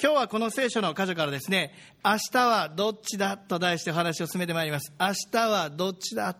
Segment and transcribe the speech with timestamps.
[0.00, 1.72] 今日はこの聖書の箇所からですね、
[2.04, 4.92] 明日はどっちだと題してお話を進めてまいります。
[4.96, 6.36] 明日はどっちだ？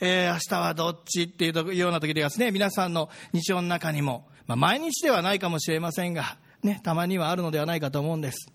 [0.00, 8.52] えー、明日はどっちっていうような時でですね、皆さんの日常の中にも、まあ、毎日ではないかもしれませんが、ね、たまにはあるのではないかと思うんです。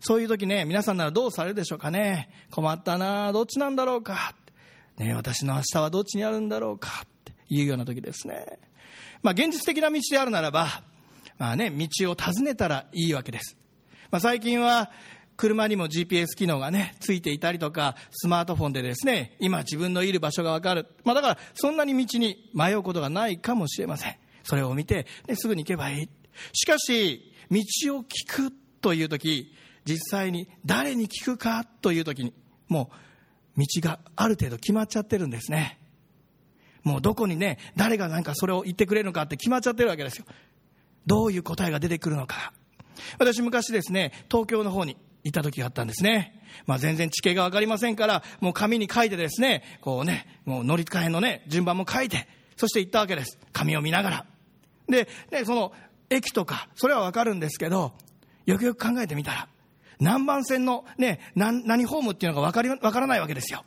[0.00, 2.28] そういう時ね、皆さんならどうされるでしょうかね？
[2.52, 4.36] 困ったなどっちなんだろうか？
[4.96, 7.02] ね、私の明日はどっちにあるんだろうか？
[7.04, 8.60] っていうような時ですね。
[9.24, 10.68] まあ、現実的な道であるならば、
[11.36, 13.56] まあね、道を尋ねたらいいわけです。
[14.12, 14.90] まあ、最近は、
[15.38, 20.86] 車にも GPS 機能がね、ついていたりとか、スマートフォンでですね、今自分のいる場所がわかる。
[21.02, 24.16] まあだから、そんなに道に迷うことがないかもしれません。
[24.44, 26.08] それを見て、ね、すぐに行けばいい。
[26.52, 29.54] しかし、道を聞くという時、
[29.86, 32.34] 実際に誰に聞くかという時に、
[32.68, 32.90] も
[33.56, 35.80] う、道がある程度決まっちゃってるんですね。
[36.82, 40.26] もうどこにね、誰がなんかそれを言ってくれるのかって決まっちゃってるわけですよ。
[41.06, 42.52] どういう答えが出てくるのか。
[43.18, 46.40] 私昔ですね、東京の方に行った時があったんですね。
[46.66, 53.38] まあ全然地形がわかりませんから、もう紙に書いてですね、こうね、もう乗り換えのね、順番も書いて、そして行ったわけです。
[53.52, 54.26] 紙を見ながら。
[54.88, 55.72] で、ね、その
[56.10, 57.92] 駅とか、それはわかるんですけど、
[58.46, 59.48] よくよく考えてみたら、
[60.00, 63.64] 何番線のね、何、何ホームっていうのがわかり、わからないわけですよ。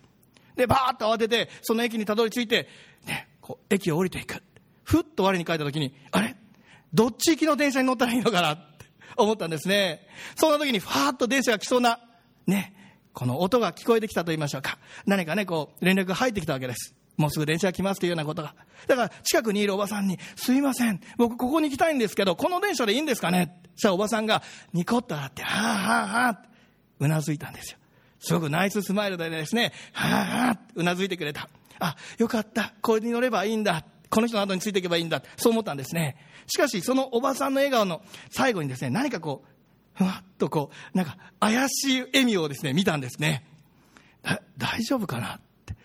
[0.55, 2.67] で、バーッと慌てて、その駅にたどり着いて、
[3.05, 4.43] ね、こう、駅を降りていく。
[4.83, 6.35] ふっと我に書いた時に、あれ？
[6.93, 8.67] どっち行きの電車に乗ったらいいのかな？
[9.17, 10.07] 思ったんですね。
[10.35, 11.99] そんな時に、ファーッと電車が来そうな、
[12.47, 12.73] ね、
[13.13, 14.77] この音が聞こえてきたと言いましょうか。
[15.05, 16.93] 何かね、こう、連絡が入ってきたわけです。
[17.17, 18.55] もうすぐ電車が来ますというようなことが。
[18.87, 23.61] だから、近くにいるおばさんに、すいません、僕ここに行きたいんですけど、この電車でいいんですかね？
[23.75, 26.37] そしたらおばさんが、ニコッと笑って、はぁはぁはぁ
[26.99, 27.77] うなずいたんですよ。
[28.19, 31.47] すごくナイススマイルでですね、はぁはぁうなずいてくれた。
[31.79, 32.73] あ、よかった。
[32.81, 33.85] これに乗ればいいんだ。
[34.09, 35.21] この人の後についていけばいいんだ。
[35.37, 36.15] そう思ったんですね。
[36.47, 39.47] しかし、そのおばさんの笑顔の最後にですね、何かこう、
[39.93, 43.45] ふわっとこう、なんか怪しい笑みをですね、見たんですね。
[44.57, 45.75] 大丈夫かなって。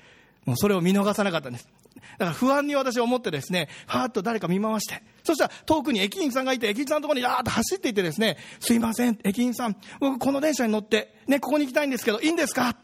[0.44, 1.68] もうそれを見逃さなかったんです。
[2.18, 12.70] だから不安に私は思ってですね、ふわっと誰か見回して、そしたら遠くに駅員さんがいて、駅員さんのところにあーっと走っていってですね、すいません、駅員さん、僕この電車に乗って、ね、ここに行きたいんですけど、いいんですか？
[12.70, 12.76] っ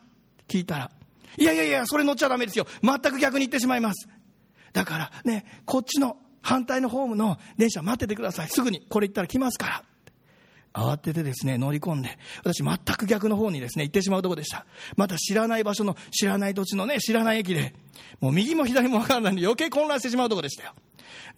[0.46, 0.90] て聞いたら、
[1.38, 2.66] いやいやいや、それ乗っちゃダメですよ。
[2.82, 4.08] 全く逆に行ってしまいます。
[4.72, 8.48] だからね、こっちの反対のホームの電車待っててください。
[8.48, 9.82] すぐにこれ行ったら来ますから。
[10.72, 14.64] 慌ててですね、乗り込んで、私全く逆の方にですね、行ってしまうとこでした。
[14.96, 17.74] また知らない場所の、知らない土地のね、知らない駅で、
[18.20, 20.74] もう右も左もわからないので余計混乱してしまうとこでしたよ。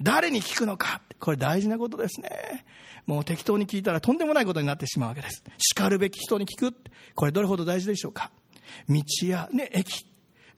[0.02, 2.66] 誰に聞くのかこれ大事なことですね。
[3.06, 5.42] もう適当に聞いたらとんでもないことになってしまうわけです。
[5.56, 6.74] 叱るべき人に聞く。
[7.14, 8.30] これどれほど大事でしょうか。
[8.88, 10.04] 道やね、駅、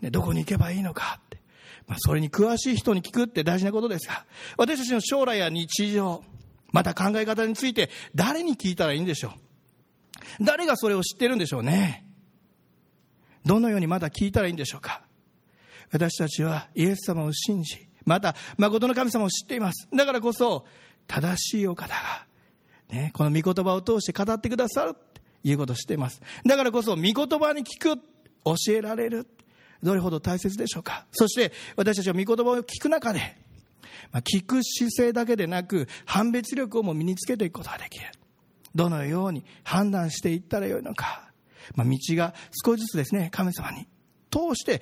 [0.01, 1.40] ね、どこに行けばいいのかって。
[1.91, 4.25] まあ、それに詳しい人に聞くって大事なことですが、
[4.57, 6.23] 私たちの将来や日常、
[6.71, 9.35] また考え方について誰に聞いたらいいんでしょ
[10.41, 10.45] う？
[10.45, 12.07] 誰がそれを知ってるんでしょうね？
[13.45, 15.03] どのようにまだ聞いたらいいんでしょうか？
[15.91, 19.89] 私たちはイエス様を信じ、また誠の神様を知っています。
[19.93, 20.65] だからこそ、
[21.09, 22.25] 正しいお方が、
[22.89, 25.01] ね、この御言葉を通して語ってくださると
[25.43, 26.23] いうことを知っています。
[26.47, 27.97] だからこそ、御言葉に聞く、
[28.45, 29.27] 教えられる。
[29.83, 31.07] どれほど大切でしょうか？
[31.13, 33.37] そして私たちは御言葉を聞く中で、
[34.13, 38.07] まあ、聞く姿勢だけでなく判別力をも身につけていくことができる。
[38.75, 41.31] どのように判断していったらよいのか、
[41.75, 43.89] まあ、道が少しずつですね神様に
[44.31, 44.81] 通して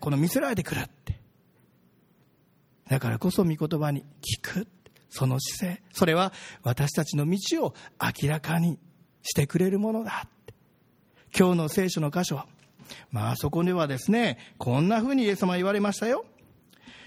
[0.00, 1.20] この見せられてくるって。
[2.88, 4.66] だからこそ御言葉に聞く
[5.08, 5.82] その姿勢。
[5.92, 7.74] それは私たちの道を
[8.22, 8.78] 明らかに
[9.22, 10.26] してくれるものだ
[11.36, 12.42] 今日の聖書の箇所
[13.10, 16.24] まあそこではですね、こんな風にイエス様は言われましたよ。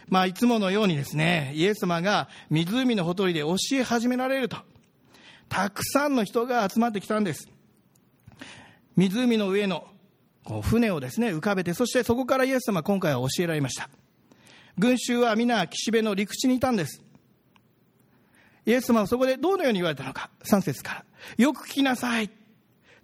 [0.09, 4.57] まあいつものようにですね、イエス様が湖のほとりで教え始められると、
[5.49, 7.47] たくさんの人が集まってきたんです。
[8.95, 9.88] 湖の上の
[10.44, 13.89] こう船をですね、浮かべて、そしてそこからイエス様今回は教えられました。
[14.77, 17.01] 群衆は皆岸辺の陸地にいたんです。
[18.65, 21.05] イエス様はそこでどのように言われたのか、3節から。
[21.38, 22.29] よく聞きなさい。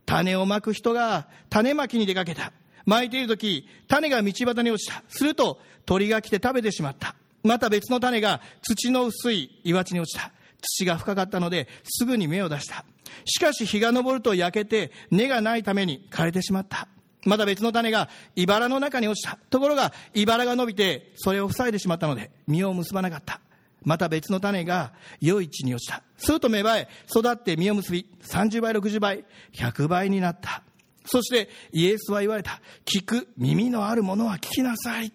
[0.06, 2.52] 種をまく人が種まきに出かけた。
[2.90, 5.04] 巻いている時、種が道端に落ちた。
[5.10, 7.16] すると、鳥が来て食べてしまった。
[7.44, 10.32] また別の種が土の薄い岩地に落ちた。
[10.60, 12.84] 土が深かったので、すぐに芽を出した。
[13.26, 16.88] しかし日が昇ると焼けて、根がないために枯れてしまった。
[17.26, 19.38] また別の種が茨の中に落ちた。
[19.52, 23.40] ところが、茨が伸びて、それを塞いでしまったので、実を結ばなかった。
[23.84, 26.02] また別の種が良い地に落ちた。
[26.18, 30.64] すると芽生え、育って実を結び、30倍、60倍、100倍になった。
[31.12, 32.62] そしてイエスは言われた。
[32.86, 35.12] 聞く耳のあるものは聞きなさい。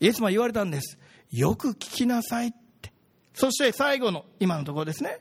[0.00, 0.98] イエスは言われたんです。
[1.30, 2.50] よく聞きなさいっ
[2.80, 2.90] て。
[3.34, 5.18] そして最後の今のところですね。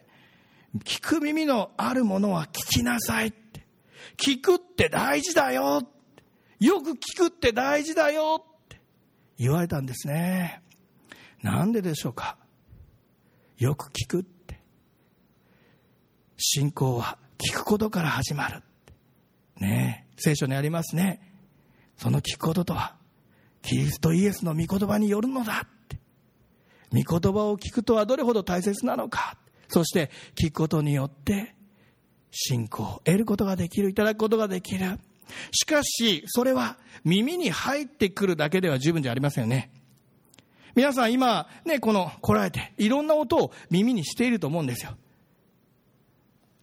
[0.85, 3.67] 聞く耳のあるものは聞きなさいって。
[4.17, 6.23] 聞くって大事だよって。
[6.65, 8.79] よく聞くって大事だよって
[9.37, 10.61] 言われたんですね。
[11.43, 12.37] なんででしょうか。
[13.57, 14.61] よく聞くって。
[16.37, 18.63] 信仰は聞くことから始まる。
[19.59, 21.21] ね聖書にありますね。
[21.97, 22.95] その聞くこととは、
[23.61, 25.97] キリストイエスの御言葉によるのだって。
[26.91, 29.37] 御言葉を聞くとはどれほど大切なのか。
[29.67, 31.55] そして聞くことによって
[32.31, 34.99] 信仰を得ることができる、いただくことができる。
[35.51, 39.71] しかし、それは耳に入ってくるだけでは十分じゃありませんよね。
[40.75, 44.97] 皆さん今、ね、この来られて、いろんな音を耳にしていると思うんですよ。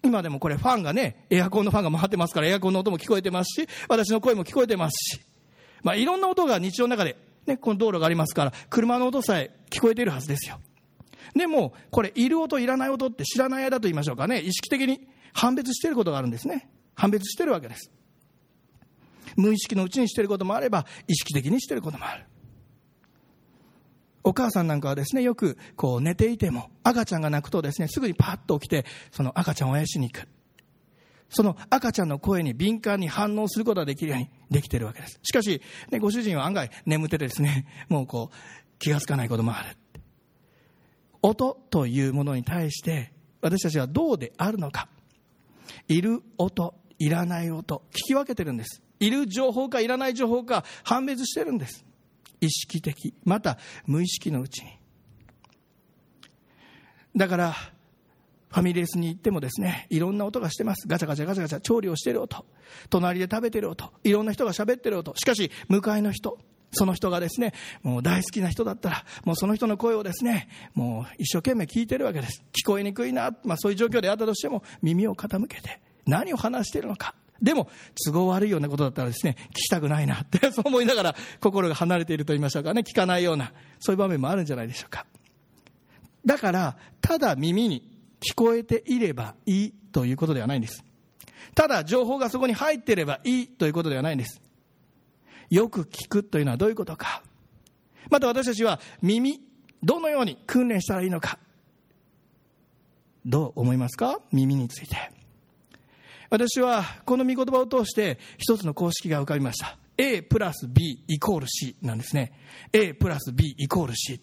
[0.02, 5.20] 今でもこれファンがね、エアコンのファンが回ってますから、エアコンの音も聞こえてますし、私の声も聞こえてますし、
[5.82, 7.16] まあいろんな音が日常の中で、
[7.46, 10.60] ね、この道路がありますから、車の音さえ聞こえているはずですよ。
[11.34, 16.68] でも、これ、いる音、いらない音って知らない間と言いましょうかね、意識的に判別していることがあるんですね。
[16.94, 17.90] 判別してるわけです。
[19.36, 22.24] 無意識のうちにしていることもあれば、意識的にしていることもある。
[24.24, 30.28] お母さんなんかはですね、よくこう寝ていても、赤ちゃんが泣くとですね、すぐにパッと起きて、その赤ちゃんをあやしに行く。
[31.28, 35.18] その赤ちゃんの声に敏感に反応することができるようにできてるわけです。
[35.22, 38.36] しかし、ね、ご主人は案外眠っててですね、もうこう、
[38.78, 39.76] 気がつかないこともある。
[41.22, 44.88] 音というものに対して、私たちはどうであるのか。
[45.88, 48.82] いる音、いらない音、聞き分けてるんです。
[49.00, 51.84] いる情報かいらない情報か判別してるんです。
[52.42, 53.56] 意識的、また
[53.86, 54.70] 無意識のうちに。
[57.16, 60.86] だから、ファミレスに行ってもですね、いろんな音がしてます。
[60.86, 62.44] ガチャガチャガチャガチャ調理をしてる音。
[62.90, 63.92] 隣で食べてる音。
[64.02, 65.14] いろんな人が喋ってる音。
[65.16, 66.38] しかし、向かいの人。
[66.72, 67.52] その人がですね、
[67.82, 72.42] もう大好きな人だったら、もうその人の声をですね、もう一生懸命聞いてるわけです。
[72.52, 77.14] 聞こえにくいな、まあそういう状況であったとしても、耳を傾けて、何を話しているのか。
[77.42, 77.68] でも、
[78.04, 85.06] 都合悪いようなことだったらですね、聞きたくないなって、 そう思いながら心が離れていると言いましょうかね、聞かないような、そういう場面もあるんじゃないでしょうか。
[86.24, 87.82] だから、ただ耳に
[88.20, 90.84] 聞こえていればいいということではないんです。
[91.54, 94.40] ただ情報がそこに入っていればいいということではないんです。
[95.50, 97.22] よく聞くというのはどういうことか。
[98.08, 99.40] また私たちは耳、
[99.82, 101.38] どのように訓練したらいいのか。
[103.26, 104.20] どう思いますか？
[104.30, 105.21] 耳について。
[106.32, 109.76] 私はこの御言葉を通して一つの公式が浮かびました。
[109.98, 112.32] A プラス B イコール C なんですね。
[112.72, 114.18] A プラス B イコール C。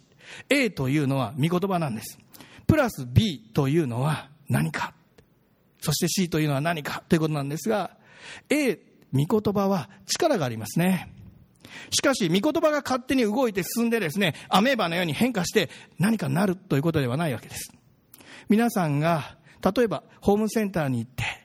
[0.50, 2.18] A というのは御言葉なんです。
[2.66, 4.96] プラス B というのは何か。
[5.82, 7.92] そして C というのは何かということなんですが、
[8.50, 8.80] A、
[9.14, 11.14] 御言葉は力がありますね。
[11.92, 15.70] しかし、御言葉が勝手に動いて進んでですね、アメーバのように変化して
[16.00, 17.72] 何かなるということではないわけです。
[18.50, 21.39] 皆さんが、例えばホームセンターに行って、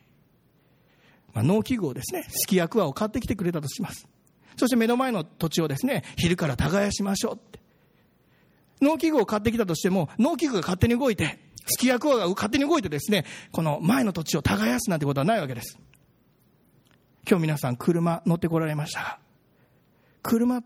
[1.34, 4.08] まあ、農機具をですね、すき焼く輪を買ってきてくれたとします。
[4.56, 7.60] そして目の前の土地をですね、昼から耕しましょうって。
[8.80, 15.78] 農機具を買ってきたとしても、農機具が勝手に動いて、すき焼く輪が勝手に動いてですね、この前の土地を耕すなんてことはないわけです。
[17.28, 19.18] 今日皆さん車乗ってこられましたが、
[20.22, 20.62] 車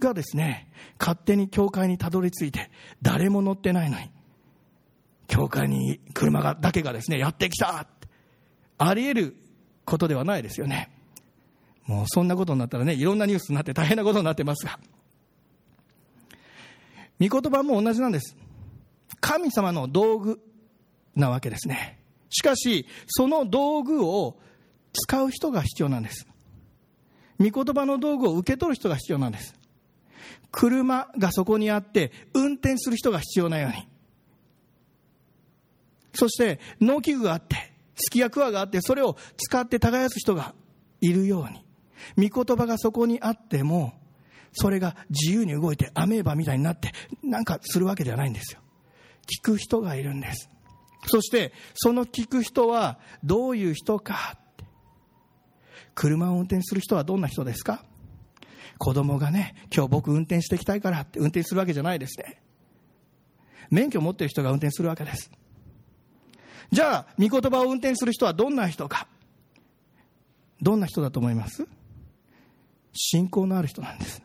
[0.00, 2.70] がですね、勝手に教会にたどり着いて、
[3.02, 4.10] 誰も乗ってないのに、
[5.26, 7.86] 教会に車がだけがですね、やってきた
[8.78, 9.36] あり得る
[9.86, 10.90] ことではないですよね。
[11.86, 14.78] もうそんなことになったらね、いろんなニュースになって大変なことになってますが。
[17.18, 18.36] 御言葉も同じなんです。
[19.20, 20.40] 神様の道具
[21.14, 21.98] なわけですね。
[22.28, 24.36] しかし、その道具を
[24.92, 26.26] 使う人が必要なんです。
[27.38, 29.54] 御言葉の道具を受け取る人が必要なんです。
[30.50, 33.86] 車がそこにあって、運転する人が必要なように。
[36.14, 40.54] そして、農機具があって、すきやくわがあって、それを使って耕す人が
[41.00, 41.52] いるよう
[42.18, 43.94] に、御言葉がそこにあっても、
[44.52, 48.60] それが自由に動いてアメーバみたいになって、なんかするわけではないんですよ。
[49.26, 50.48] 聞く人がいるんです。
[51.06, 54.38] そして、その聞く人はどういう人か。
[55.94, 57.84] 車を運転する人はどんな人ですか？
[58.78, 62.42] 子供がね、今日僕運転していきたいからって運転するわけじゃないですね。
[63.70, 65.30] 免許持ってる人が運転するわけです。
[66.70, 69.06] じゃあ、御言葉を運転する人はどんな人か
[70.60, 71.66] どんな人だと思います？
[72.92, 74.22] 信仰のある人なんです。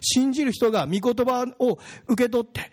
[0.00, 2.72] 信じる人が御言葉を受け取って、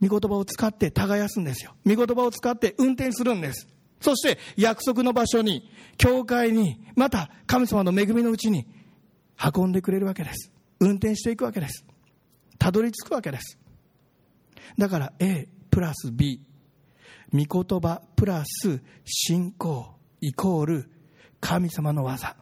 [0.00, 1.74] 御言葉を使って耕すんですよ。
[1.86, 3.68] 御言葉を使って運転するんです。
[4.00, 8.66] そして約束の場所に、教会に、また神様の恵みのうちに
[9.54, 10.52] 運んでくれるわけです。
[10.78, 11.86] 運転していくわけです。
[12.58, 13.58] たどり着くわけです。
[14.76, 16.40] だから A プラス B
[17.34, 20.90] 御言葉プラス信仰イコール
[21.40, 22.36] 神様の技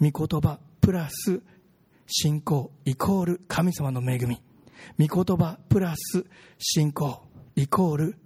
[0.00, 1.40] 御言葉プラス
[2.06, 4.42] 信仰イコール神様の恵み
[5.08, 6.26] 御言葉プラス
[6.58, 7.22] 信仰
[7.56, 8.18] イコール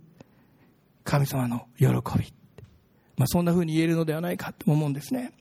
[1.04, 1.92] 神様の喜び、
[3.16, 5.32] まあ、そんなふうに言えるのではないかと思うんですね。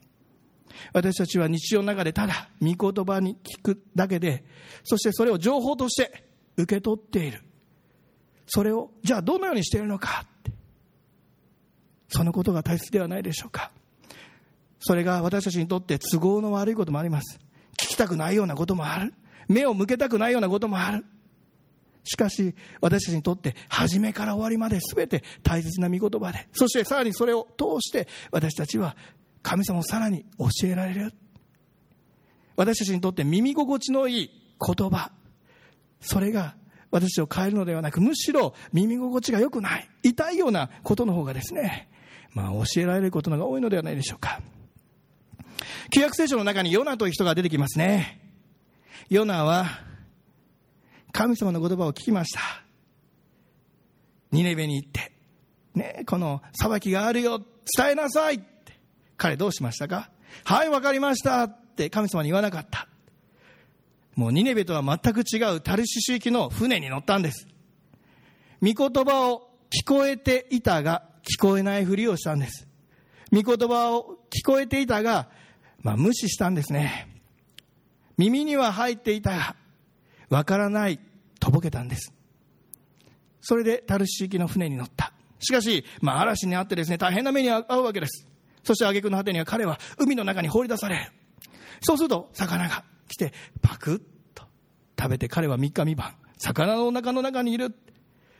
[0.92, 4.44] 私たちは日常の中でただ御言葉に聞くだけで
[4.84, 6.24] そしてそれを情報として
[6.56, 7.42] 受け取っている。
[8.46, 10.24] それをじゃあどのようにしているのか
[12.08, 13.70] そのことが大切ではないでしょうか。
[14.78, 17.38] それが私たちにとって都合の悪いこともあります。
[17.78, 19.14] 聞きたくないようなこともある。
[19.48, 21.04] 目を向けたくないようなこともある。
[22.04, 28.96] しかし私たちにとって初めから終わりまで全て大切な御言葉でそしてさらにそれを通して私たちは
[29.42, 31.12] 神様をさらに教えられる。
[32.56, 34.30] 私たちにとって耳心地のいい
[34.64, 35.10] 言葉。
[36.00, 36.54] それが
[36.90, 41.88] 私を変えるのではなくむしろ耳心地が良くない痛いようなことの方がですね
[42.36, 44.42] まあ教えられることのが多いのではないでしょうか。
[45.90, 48.20] 旧約聖書の中にヨナという人が出てきますね。
[49.08, 49.64] ヨナは
[51.12, 52.40] 神様の言葉を聞きました。
[54.32, 55.12] ニネベに行って
[55.74, 57.40] ねこの裁きがあるよ
[57.74, 58.44] 伝えなさいって。
[59.16, 60.10] 彼どうしましたか？
[60.44, 61.88] はいわかりましたって。
[61.88, 62.86] 神様に言わなかった。
[64.14, 67.48] もうニネベとは全く違うタルシシ行きの船に乗ったんです。
[68.60, 72.66] 御言葉を聞こえていたが聞こえないふりをしたんです
[73.32, 75.28] 御言葉を聞こえていたが
[75.86, 77.08] まあ、無視したんですね。
[78.16, 79.56] 耳には入っていたが、
[80.30, 80.98] わからない、
[81.38, 82.12] とぼけたんです。
[83.40, 85.12] それでタルシーキの船に乗った。
[85.38, 88.26] しかし、まあ、嵐にあってですね、大変な目に遭うわけです。
[88.64, 91.12] そして挙句の果てには彼は海の中に放り出される。
[91.82, 94.02] そうすると、魚が来て、パクッ
[94.34, 94.42] と
[94.98, 97.76] 食べて彼は3日三晩、魚のお腹の中にいる。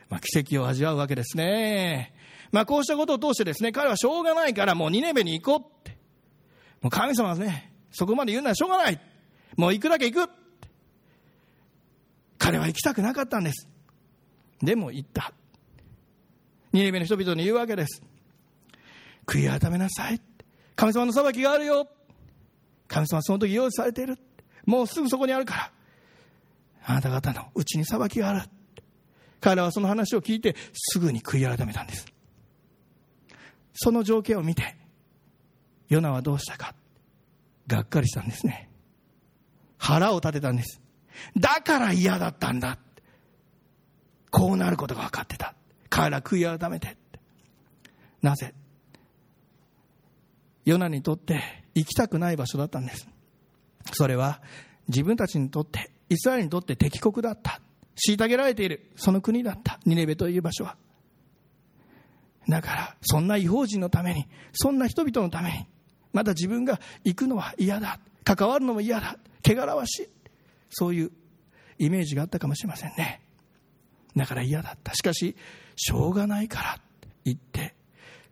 [0.09, 2.13] まあ、奇跡を味わうわけですね。
[2.51, 5.97] まあ、こうしたことを通してですね、彼はしょうがないからもう2年目に行こうって。
[6.81, 8.99] もう神様はね、そこまで言うならしょうがない。
[9.57, 10.31] もう行くだけ行く。
[12.37, 13.67] 彼は行きたくなかったんです。
[14.61, 15.33] でも行った。
[16.71, 18.01] ニネベの人々に言うわけです。
[19.25, 20.21] 悔い改めなさい。
[20.75, 21.87] 神様の裁きがあるよ。
[22.87, 24.17] 神様はその時用意されている。
[24.65, 25.71] もうすぐそこにあるから。
[26.85, 28.49] あなた方のうちに裁きがある。
[29.41, 32.05] 彼らはその話を聞いてすぐに悔い改めたんです。
[33.79, 34.75] その条件を見て、
[35.87, 36.73] ヨナはどうしたか。
[37.67, 38.69] がっかりしたんですね。
[39.77, 40.81] 腹を立てたんです。
[41.37, 42.79] だから嫌だったんだ。
[44.31, 45.53] こうなることが分かってた。
[45.89, 46.97] 彼ら悔い改めて。
[48.21, 48.53] なぜ？
[50.65, 51.41] ヨナにとって
[51.75, 53.07] 行きたくない場所だったんです。
[53.93, 54.41] それは
[54.87, 57.61] 自分たちにとってイスラエルにとって敵国だった。
[58.09, 58.91] 虐げられている。
[58.95, 59.79] その国だった。
[59.85, 60.77] ニネベという場所は。
[62.49, 65.67] だからそんな違法人のためにそんな人々のために
[66.13, 70.07] まだ自分が行くのは嫌だ関わるのも嫌だ汚らわしい
[70.69, 71.11] そういう
[71.77, 73.21] イメージがあったかもしれませんね。
[74.15, 74.93] だから嫌だった。
[74.95, 75.35] しかし
[75.75, 77.75] しょうがないからって言って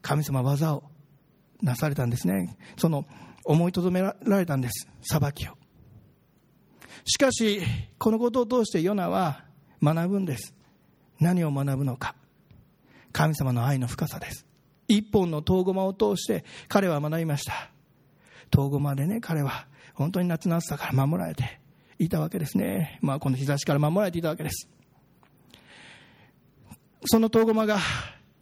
[0.01, 0.83] 神様技を
[1.61, 2.57] なされたんですね。
[2.77, 3.05] その
[3.43, 5.53] 思いとどめられたんです裁きを。
[7.05, 7.61] しかし
[7.99, 9.45] このことを通してヨナは
[9.81, 10.53] 学ぶんです。
[11.19, 12.15] 何を学ぶのか。
[13.15, 14.45] 神様の愛の深さです
[14.87, 17.71] 一本の遠駒を通して彼は学びました
[18.51, 21.59] 遠駒でね、彼は本当に夏の暑さから守られて
[21.99, 22.99] いたわけですね。
[23.01, 24.69] まあ、この日差しから守られていたわけです。
[27.05, 27.79] その遠駒が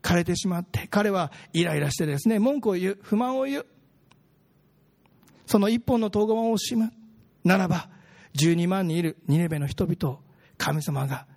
[0.02, 3.66] 枯れてしまって、彼はイライラしてですね、文句を言う、不満を言う。
[5.46, 6.92] その一本の遠駒を惜しむ。
[7.44, 7.90] ならば、
[8.36, 10.20] 12万にいるニネベの人々を
[10.58, 11.28] 神様が、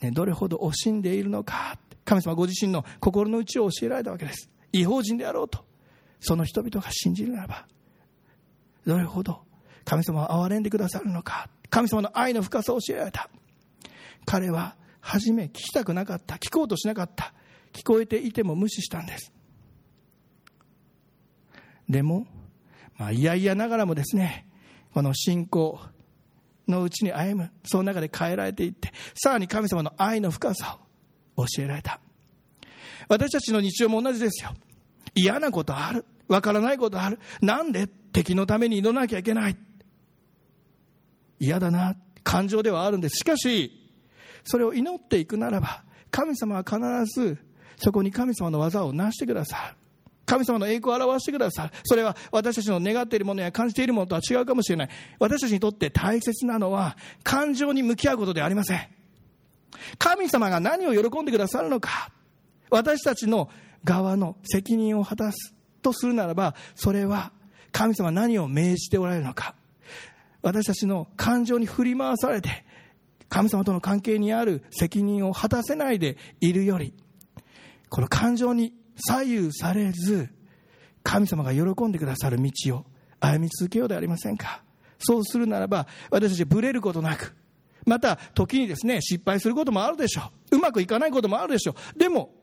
[0.00, 1.78] ね、どれほど惜しんでいるのか。
[2.10, 4.50] 神様ご自身の心の内を教えられたわけです。
[4.72, 5.64] 違法人であろうと。
[6.18, 7.66] その人々が信じるならば、
[8.84, 9.42] どれほど
[9.84, 13.30] 神様は憐れんでくださるのか神様の愛の深さを教えられた
[14.24, 17.32] 彼は初め聞きたくなかった聞こうとしなかった
[17.72, 19.32] 聞こえていても無視したんです
[21.88, 22.26] でも、
[22.96, 24.46] まあ、いやいやながらもですね
[24.92, 25.80] この信仰
[26.68, 30.89] のうちに歩むその中で変えられていってさらに神様の愛の深さを
[31.36, 32.00] 教えられた。
[33.08, 34.54] 私たちの日常も同じですよ。
[35.14, 36.04] 嫌なことある。
[36.28, 37.18] わからないことある。
[37.40, 37.88] なんで？
[38.12, 39.56] 敵のために祈らなきゃいけない。
[41.38, 41.96] 嫌だな。
[42.22, 43.18] 感情ではあるんです。
[43.18, 43.72] しかし
[44.44, 46.78] それを祈っていくならば神様は必
[47.20, 47.38] ず
[47.76, 49.76] そこに神様の技を成してくださる。
[50.26, 51.72] 神様の栄光を表してくださる。
[51.84, 54.88] それは私たちの願っているものや感じているものとは違うかもしれない。
[55.18, 58.80] 私たちにとって大切なのは感情に向き合うことではありません。
[59.98, 62.10] 神様が何を喜んでくださるのか
[62.70, 63.50] 私たちの
[63.84, 67.32] 側の責任を果たすとするならば、それは
[67.72, 69.54] 神様何を命じておられるのか。
[70.42, 72.64] 私たちの感情に振り回されて、
[73.28, 76.94] 神様との関係にある責任を果たせないでいるより、
[77.88, 80.30] この感情に左右されず、
[81.02, 82.84] 神様が喜んでくださる道を
[83.20, 84.62] 歩み続けようではありませんか。
[84.98, 87.34] そうするならば、私たちぶれることなく、
[87.86, 90.56] また時にですね、失敗することもあるでしょう。
[90.56, 91.98] うまくいかないこともあるでしょう。
[91.98, 92.34] でも、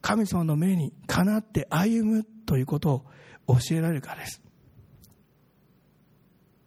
[0.00, 3.04] 神様の目にかなって歩むということ
[3.46, 4.42] を教えられるからです。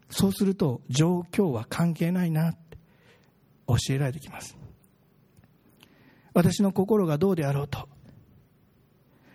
[0.10, 2.78] そうすると状況は関係ないなって
[3.68, 4.58] 教えられてきます。
[6.34, 7.90] 私の心がどうであろうと、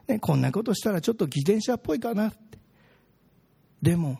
[0.09, 2.59] ね、こんなことしたらちょっと偽善者っぽいかなって。
[3.83, 4.19] でも、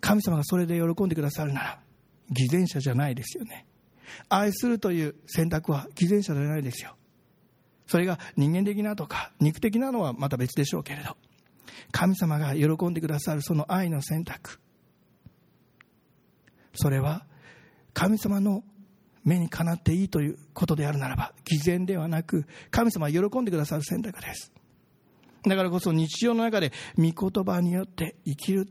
[0.00, 1.80] 神様がそれで喜んでくださるなら、
[2.30, 3.66] 偽善者じゃないですよね。
[4.28, 6.96] 愛するという選択は偽善者じゃないですよ。
[7.86, 11.16] それが人間的なとか肉的なのはまた別でしょうけれど、
[11.92, 14.60] 神様が喜んでくださるその愛の選択。
[16.74, 17.24] それは
[17.94, 18.62] 神様の
[19.24, 24.52] 目にかなっていいということであるならば、偽善ではなく、神様は喜んでくださる選択です。
[25.44, 28.68] だからこそ日常の中で御言葉によって生きる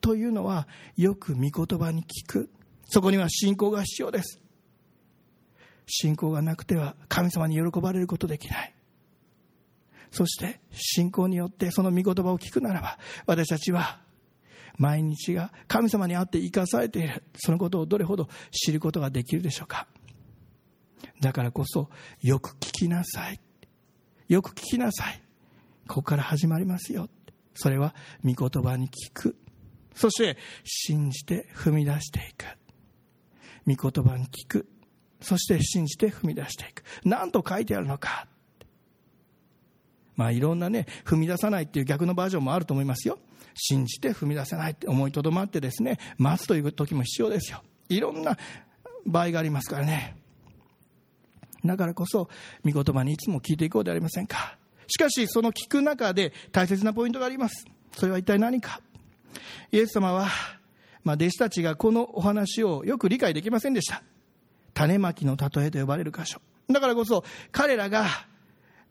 [0.00, 2.50] というのは、よく御言葉に聞く。
[2.86, 4.40] そこには信仰が必要です。
[5.86, 8.74] 信仰がなくては神様に喜ばれることできない。
[10.10, 14.00] そして信仰によってその御言葉を聞くならば私たちは
[14.76, 17.22] 毎日が神様にあって生かされている。
[17.36, 19.86] そのことをどれほど知ることができるでしょうか。
[21.20, 23.40] だからこそよく聞きなさい。
[24.28, 25.20] よく聞きなさい。
[25.86, 27.08] ここから始まりますよ。
[27.54, 29.36] それは御言葉に聞く。
[29.94, 32.46] そして信じて踏み出していく。
[33.66, 34.68] 御言葉に聞く
[35.24, 36.84] そして信じて踏み出していく。
[37.04, 38.26] 何と書いてあるのか。
[40.16, 43.18] まあいろんなね、踏み出さないっていう逆のバージョンもあると思いますよ。
[43.54, 47.62] 信じて踏み出せないって思いとどまってですね、待つという時も必要ですよ。
[47.88, 48.36] いろんな
[49.06, 50.16] 場合がありますからね。
[51.64, 52.28] だからこそ、
[52.62, 54.58] 御言葉にいつも聞いていこうではありませんか。
[54.88, 57.64] しかし、その聞く中で大切なポイントがあります。
[57.96, 58.82] それは一体何か。
[59.72, 60.28] イエス様は、
[61.04, 64.02] まあ、弟子たちがこのお話をよく理解できませんでした。
[64.72, 66.40] 種まきの例えと呼ばれる箇所。
[66.68, 68.06] だからこそ、彼らが、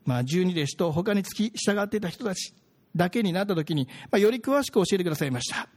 [0.05, 2.53] まあ、十二弟子と他に付き従っていた人たち
[2.95, 5.67] だけになった時に、まあ、より詳しく教えてくださいました。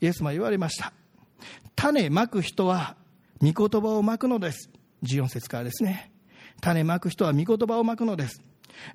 [0.00, 0.92] イエス様言われました。
[1.76, 2.96] 種まく人は、
[3.40, 4.70] 御言葉をまくのです。
[5.04, 6.10] 14節からですね。
[6.60, 8.42] 種まく人は御言葉をまくのです。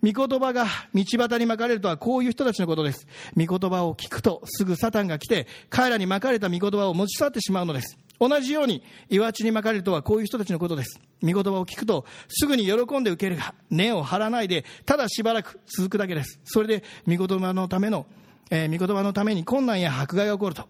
[0.01, 3.07] 御言葉が道端にまかれるとはこういう人たちのことです。
[3.35, 7.97] 御言葉を聞くとすぐサタンが来て彼らにまかれた御言葉を持ち去ってしまうのです。
[8.19, 10.99] 同じように岩地にまかれるとはこういう人たちのことです。
[11.21, 16.39] 御言葉を聞くとすぐに喜んで受けるが根を張らないでただしばらく続くだけです。
[16.45, 18.05] それで御言葉のための、
[18.49, 20.67] えー、御言葉のために困難や迫害が起こると。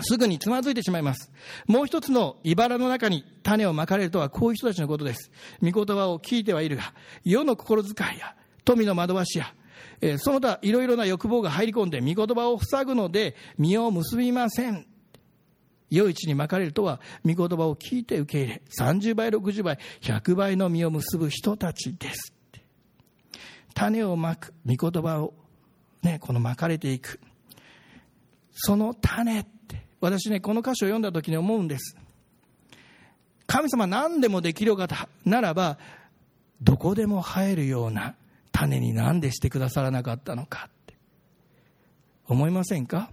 [0.00, 1.30] すぐにつまずいてしまいます。
[1.66, 5.30] もう一つの茨の中に種をまかれるとはこういう人たちのことです。
[5.62, 9.54] 御言葉を聞いてはいるが、世の心遣いや富の惑わしや、
[10.00, 14.86] えー、その他いろいろな欲望が入り込んで御言葉を塞ぐので実を結びません。
[15.90, 22.32] 良い地にまかれるとは、御言葉を聞いて受け入れ、30倍、60倍、100倍の実を結ぶ人たちです。
[23.74, 25.34] 種をまく、御言葉を、
[26.02, 27.20] ね、このまかれていく。
[28.52, 29.46] その種、
[30.06, 31.96] 私ね、この歌詞を読んだ時に思うんです。
[33.48, 35.78] 神様何でもできる方ならば、
[36.62, 38.14] どこでも生えるような
[38.52, 40.94] 種に何でしてくださらなかったのかって。
[42.28, 43.10] 思いませんか？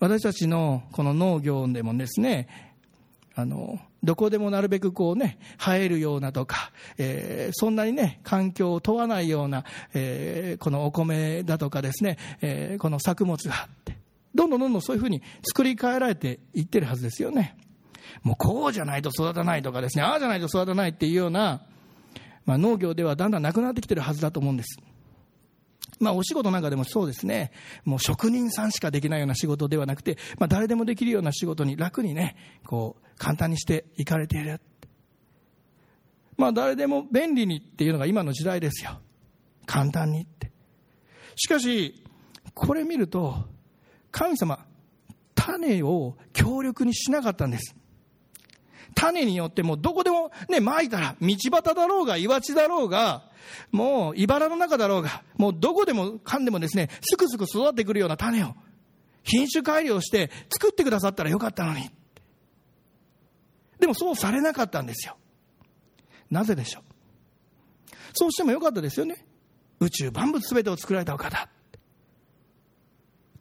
[0.00, 2.74] 私たちのこの農業でもですね、
[3.34, 14.01] あの、どこでもなるべくこうね、生えるようなとか、えー、そんなにね、環境を問わないような、えー、このお米だとかですね、えー、この作物があって、
[14.34, 17.56] どんどんどんどんそういうふうに作り変えられていってるはずですよね。
[18.22, 21.62] もうこうじゃないと育たないとかですね、ああじゃないと育たないっていうような、
[22.44, 24.78] まあ、農業ではだんだんなくなってきてるはずだと思うんです。
[26.00, 27.52] まあ、お仕事なんかでもそうですね、
[27.84, 34.60] もう職人さんしかできないような仕事ではなくて、まあ、誰でもできるような仕事に楽にね、こう、簡単にしていかれている。
[36.36, 39.00] まあ、誰でも便利にっていうのが今の時代ですよ。
[39.66, 40.50] 簡単にって。
[41.36, 42.02] しかし、
[42.54, 43.51] これ見ると、
[44.12, 44.64] 神様、
[45.34, 47.74] 種を強力にしなかったんです。
[48.94, 53.30] 種によってもどこでもね、撒いたら、道端だろうが、岩地だろうが、
[53.70, 58.54] もう、茨の中だろうが、もうどこでもかんでもですね、すくすく育ってくるような種を、
[59.24, 61.90] 品種改良して作ってくださったらよかったのに。
[63.80, 65.16] でもそうされなかったんですよ。
[66.30, 66.82] なぜでしょう?
[68.14, 69.24] そうしてもよかったですよね。
[69.80, 71.48] 宇宙万物すべてを作られたお方。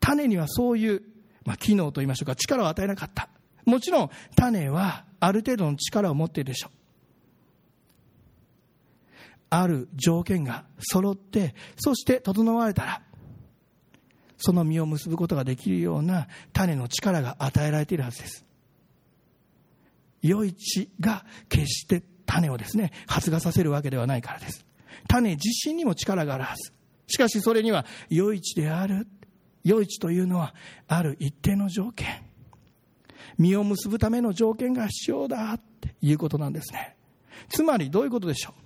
[0.01, 1.01] 種にはそういう、
[1.45, 3.29] まあ、機能といいましょうか、力を与えなかった。
[3.65, 6.71] もちろん、種はある程度の力を持っているでしょう。
[9.51, 13.01] ある条件が揃って、そして整われたら、
[14.37, 18.45] その実を結ぶことができるような種の力が与えられているはずです。
[20.23, 24.65] 余市が決して種をですね、発芽させるわけではないからです。
[25.07, 26.73] 種自身にも力があるはず。
[27.07, 29.07] しかしそれには余市である。
[29.65, 30.53] 余市というのは
[30.87, 32.07] ある一定の条件。
[33.37, 36.95] 実を結ぶための条件が必要だっていうことなんですね。
[37.49, 38.61] つまりどういうことでしょう？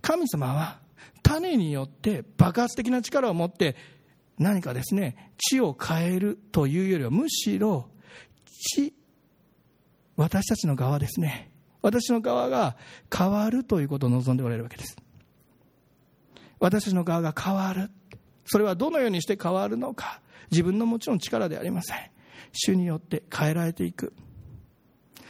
[0.00, 0.80] 神様は
[1.22, 3.76] 種によって爆発的な力を持って
[4.38, 7.88] 何かですね、地を変えるというよりはむしろ
[8.46, 8.92] 地、
[10.16, 11.50] 私たちの側ですね。
[11.80, 12.76] 私の側が
[13.14, 14.96] 変わるということを望んでおられるわけです。
[16.58, 17.90] 私たちの側が変わる。
[18.44, 20.20] それはどのようにして変わるのか。
[20.50, 21.96] 自分のもちろん力でありません。
[22.52, 24.12] 主によって変えられていく。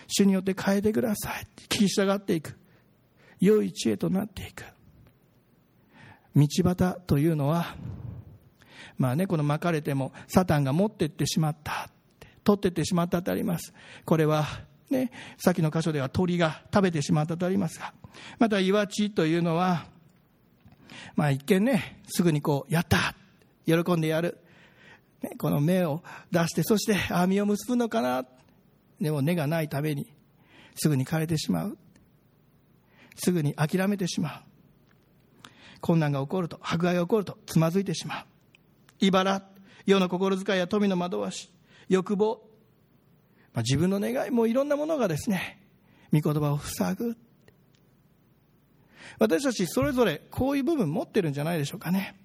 [0.08, 1.46] 主によって変えてください。
[1.68, 2.58] 聞き従っていく。
[3.40, 4.64] 良い知恵となっていく。
[6.34, 7.76] 道端というのは、
[8.98, 11.90] まあね、この巻かれても、サタンが持ってってしまった。
[12.44, 13.72] 取ってってしまったとあります。
[14.04, 14.46] これは、
[14.90, 17.94] ね、さっきの箇所では鳥が食べてしまったとありますが、
[18.38, 19.86] また岩地というのは、
[21.16, 23.14] まあ一見ね、すぐにこう、やった
[23.66, 24.38] 喜んでやる。
[25.22, 28.24] ね、この芽を出して、そして網を結ぶのかな。
[29.00, 30.12] でも根がないために、
[30.74, 31.78] すぐに枯れてしまう。
[33.16, 34.42] すぐに諦めてしまう。
[35.80, 38.24] 困難が起こると、迫害が起こると、つまずいてしまう。
[39.00, 39.42] 茨、
[39.84, 41.50] 世の心遣いや富の惑わし、
[41.88, 42.40] 欲望、
[43.52, 45.60] まあ、自分の願い、もいろんなものがですね、
[46.12, 47.16] 御言葉を塞ぐ。
[49.18, 52.16] 私たちそれぞれこういう部分持ってるんじゃないでしょうかね。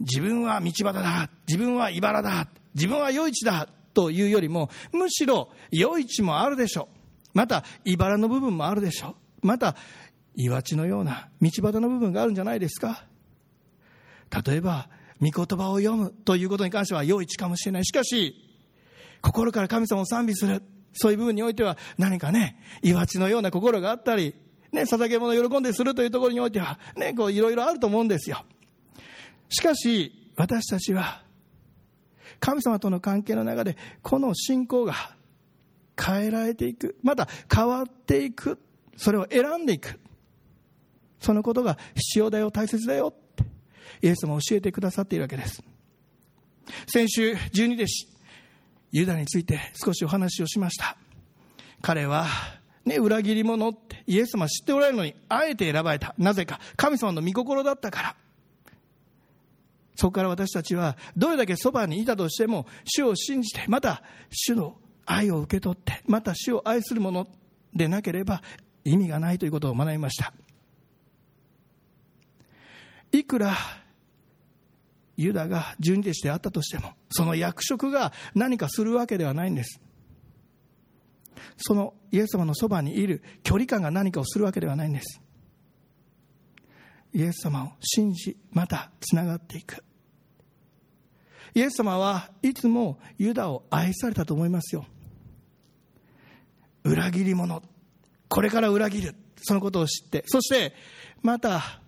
[0.00, 6.98] 自分は道端だ、自分は茨だ、自分は余市だというよりも、むしろ余市もあるでしょう。
[7.32, 9.46] また、茨の部分もあるでしょう。
[9.46, 9.76] また、
[10.36, 13.04] 岩地のような道端の部分があるんじゃないですか。
[14.46, 14.88] 例えば、
[15.20, 17.86] 御言葉を読むということに関しては良い地かもしれない。
[17.86, 18.34] しかし、
[19.22, 20.62] 心から神様を賛美する。
[20.94, 24.34] そういう部分においては何かね、岩地のような心があったり、
[24.72, 28.44] ね、捧げ物を喜んでするというところにおいては、ね、こういろいろあると思うんですよ。
[29.48, 31.22] しかし、私たちは、
[32.40, 34.94] 神様との関係の中で、この信仰が
[36.00, 36.96] 変えられていく。
[37.02, 38.58] また変わっていく。
[38.96, 40.00] それを選んでいく。
[41.20, 43.44] そのことが必要だよ、大切だよって。
[44.02, 45.62] イエス様教えてくださっているわけです。
[46.86, 48.08] 先週、十二弟子、
[48.94, 50.96] ユダについて少しお話をしました。
[51.82, 52.26] 彼は、
[52.84, 56.14] ね、裏切り者ってイエス様知っておられるのに、あえて選ばれた。
[56.16, 58.16] なぜか、神様の御心だったから。
[59.96, 64.76] そこから私たちは、どれだけそばにいたとしても、主を信じて、また、主の
[65.06, 67.26] 愛を受け取って、また主を愛する者
[67.74, 68.42] でなければ
[68.84, 70.32] 意味がないということを学びました。
[73.12, 73.56] いくら
[75.16, 79.80] ユダが十二弟子であったとしても、その役職が何かするわけではないんです。
[81.56, 85.20] そのイエス様のそばにいる距離感が何かをするわけではないんです。
[87.12, 89.84] イエス様を信じ、またつながっていく。
[91.54, 94.84] イエス様はいつもユダを愛されたと思いますよ。
[96.82, 97.62] 裏切り者。
[98.28, 99.14] これから裏切る。
[99.36, 100.24] そのことを知って。
[100.26, 100.74] そして、
[101.22, 101.80] また、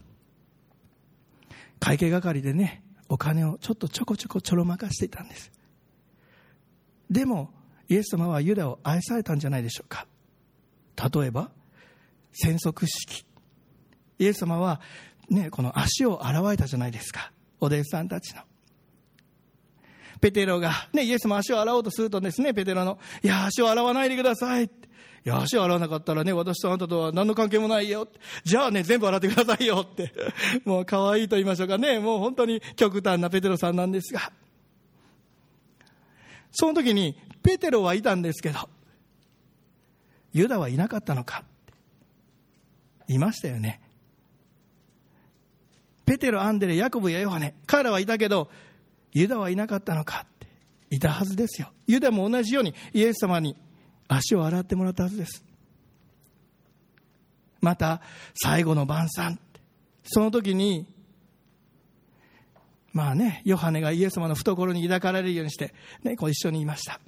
[1.81, 5.53] 会計係でね、お金をちょっとちょこちょこちょろまかしていたんです。
[7.11, 7.51] でも、
[7.89, 10.07] イエス様はユダを愛されたんじゃないでしょうか。
[11.15, 11.51] 例えば、
[12.33, 13.25] 戦足式。
[14.19, 14.81] イエス様は、
[15.29, 17.33] ね、この足を洗われたじゃないですか。
[17.61, 18.43] お弟子さんたちの。
[20.21, 24.71] ペテロが、ね、イエスも足を洗おうとするとですね、ペテロの、いや、足を洗わないでください。
[25.27, 28.07] いや、足洗わなかったらね、私とあなたとは何の関係もないよ。
[28.45, 30.13] じゃあね、全部洗ってくださいよって。
[30.65, 31.99] もう可愛いと言いましょうかね。
[31.99, 34.31] もう本当に極端なペテロさんなんですが。
[36.53, 38.69] その時に、ペテロはいたんですけど、
[40.33, 41.43] ユダはいなかったのか。
[43.09, 43.81] いましたよね。
[46.05, 48.49] ペテロ、アンデレ、ヤコブやヨハネ、彼らはいたけど、
[49.13, 50.47] ユダはいなかったのかって、
[50.91, 51.73] いたはずですよ。
[51.89, 53.57] ユダも同じようにイエス様に
[54.09, 55.45] 足を洗ってもらったはずです。
[57.61, 58.01] また、
[58.35, 59.39] 最後の晩餐。
[60.05, 60.87] その時に、
[62.93, 67.01] まあね、ヨハネがイエス様の懐に抱かれるようにして、ね、こう一緒にいました。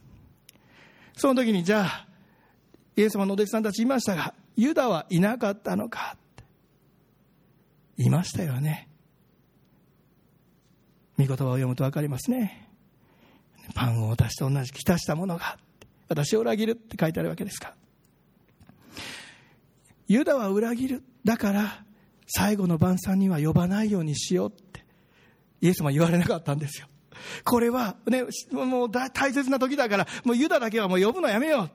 [1.17, 2.07] その時に、じゃあ、
[2.97, 6.17] イエス様のお弟子さんたちいましたが、ユダはいなかったのか？
[7.97, 8.89] いましたよね。
[11.17, 12.69] 御言葉を読むと分かりますね。
[13.75, 15.59] パンを私と同じ浸したものが
[16.09, 17.75] 私を裏切るって書いてあるわけですから
[20.09, 21.03] ユダは裏切る。
[21.23, 21.85] だから、
[22.27, 24.85] 最後の晩餐には呼ばないようにしようって、
[25.61, 26.87] イエスも言われなかったんですよ。
[27.45, 31.71] これはね、もう大切な時だから、もうユダだけはもう呼ぶのやめよう。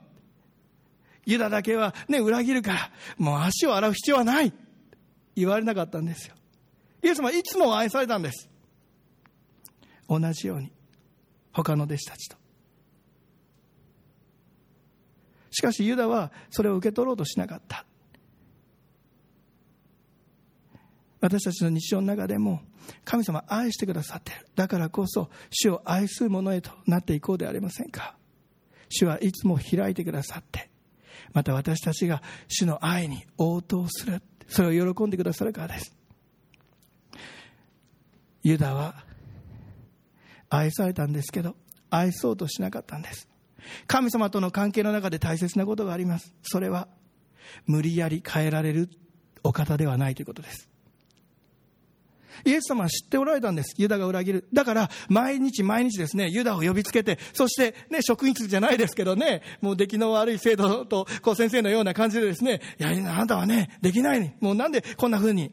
[1.26, 4.52] ユダだけはね、裏切るから、もう足を洗う必要はない。
[5.36, 6.34] 言われなかったんですよ。
[7.02, 8.48] イエス様はいつも愛されたんです。
[10.08, 10.72] 同じように、
[11.52, 12.36] 他の弟子たちと。
[15.54, 17.86] しかしユダはそれを受け取ろうとしなかった。
[21.20, 22.60] 私たちの日常の中でも
[23.04, 24.46] 神様愛してくださっている。
[24.56, 28.16] だからこそ主を愛する者へとなっていこうではありませんか。
[28.88, 30.68] 主はいつも開いてくださって、
[31.32, 34.20] また私たちが主の愛に応答する。
[34.48, 35.96] それを喜んでくださるからです。
[38.42, 39.04] ユダは
[40.50, 41.56] 愛されたんですけど、
[41.90, 43.28] 愛そうとしなかったんです。
[43.86, 46.34] 神様との関係の中で大切なことがあります。
[46.42, 46.88] それは、
[47.66, 48.88] 無理やり変えられる
[49.42, 50.68] お方ではないということです。
[52.44, 53.74] イエス様は知っておられたんです。
[53.78, 54.48] ユダが裏切る。
[54.52, 64.34] だから、毎日毎日ですね、ユダを呼びつけて、そしてね、職員室じゃないですけどね、もう出来の悪い生徒と、こう先生のような感じでですね、いや、あなたはね、できない。
[64.40, 65.52] もうなんでこんな風に、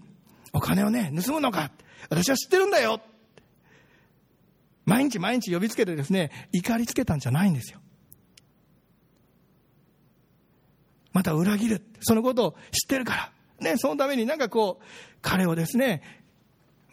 [0.54, 1.72] お金をね、盗むのか。
[2.10, 3.00] 私は知ってるんだよ。
[4.86, 7.80] 毎日毎日呼びつけてですね、怒りつけたんじゃないんですよ。
[11.12, 11.82] また裏切る。
[12.02, 13.32] そのことを知ってるから。
[13.60, 14.86] ね、そのためになんかこう、
[15.22, 16.02] 彼をですね、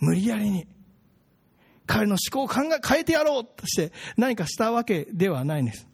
[0.00, 0.66] 無理やりに
[1.88, 5.88] 彼の思考を考え変えてやろうとして何かしたわけではないんです。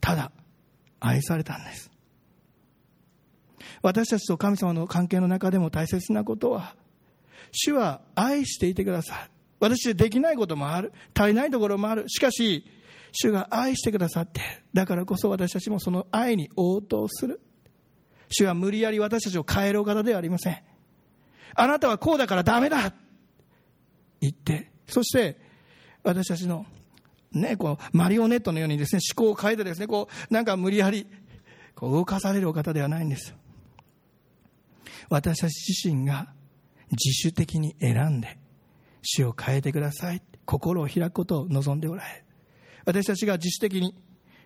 [0.00, 0.32] ただ
[0.98, 1.90] 愛されたんです。
[3.82, 6.74] 私たちと神様の関係の中でも大切なことは
[7.52, 9.30] 主は愛していてくださる。
[9.60, 10.92] 私でできないこともある。
[11.14, 12.08] 足りないところもある。
[12.08, 12.66] しかし
[13.12, 14.40] 主が愛してくださって
[14.72, 17.40] だからこそ私たちもその愛に応答する
[18.28, 20.58] 主は無理やり私たちを変えるお方ではありません
[21.54, 22.94] あなたはこうだからダメだ
[24.20, 25.38] 言って、そして
[26.02, 26.66] 私たちの
[27.32, 31.06] ね、こう、マリオネットのようにですね、思考を変えてですね、こう、なんか無理やり、
[31.74, 33.34] こう動かされるお方ではないんです。
[35.08, 36.32] 私たち自身が
[36.90, 38.38] 自主的に選んで、
[39.02, 40.22] 死を変えてください。
[40.44, 42.24] 心を開くことを望んでおられる。
[42.90, 43.94] 私たちが自主的に、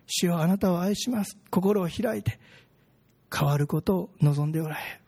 [0.05, 1.35] 主をあなたを愛します。
[1.49, 2.39] 心を開いて、
[3.35, 5.01] 変わることを望んでおられ。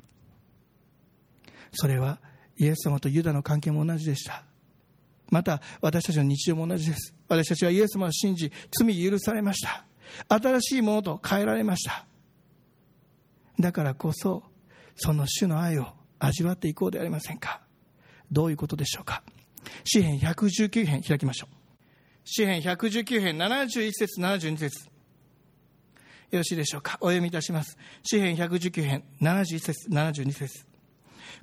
[1.71, 2.19] それは
[2.58, 4.43] イエス様とユダの関係も同じでした。
[5.30, 7.13] また私たちの日常も同じです。
[7.28, 9.86] 私たちはイエス様を信じ罪許されました。
[10.28, 12.08] 新しいものと変えられました。
[13.60, 14.41] だからこそ
[14.95, 15.86] その主の愛を
[16.17, 17.62] 味わっていこうではありませんか。
[18.32, 19.21] どういうことでしょうか。
[19.84, 21.56] 詩編119編開きましょう。
[22.29, 24.85] 詩編119編71節72節
[26.29, 26.97] よろしいでしょうか？
[26.99, 30.65] お読みいたします詩編119編71節72節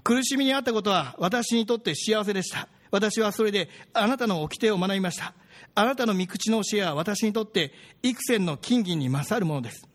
[0.03, 2.68] 苦しみにあったことは私にとって幸せでした。
[2.90, 5.33] 私はそれであなたの掟を学びました。
[5.75, 9.88] あなたの御口の教えは私にとって幾千の金銀に勝るものです。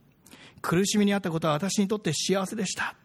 [0.63, 2.95] 苦しみにあったことは私にとって幸せでした。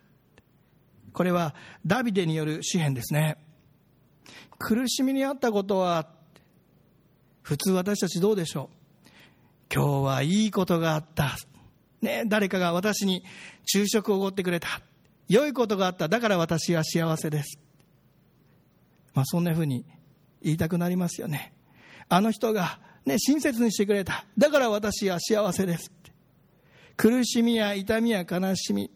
[1.12, 3.36] これはダビデによる詩篇ですね。
[4.58, 6.08] 苦しみにあったことは、
[7.44, 9.04] 普通私たちどうでしょう？
[9.72, 11.36] 今日はいいことがあった。
[12.00, 13.22] ね、誰かが私に
[13.66, 14.80] 昼食をおごってくれた。
[15.28, 16.08] 良いことがあった。
[16.08, 17.58] だから私は幸せです。
[19.12, 19.84] まあそんなふうに
[20.42, 21.52] 言いたくなりますよね。
[22.08, 24.24] あの人がね、親切にしてくれた。
[24.38, 25.92] だから私は幸せです。
[26.96, 28.90] 苦しみや痛みや悲しみ、